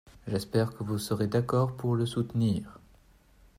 [0.27, 2.79] J’espère que vous serez d’accord pour le soutenir.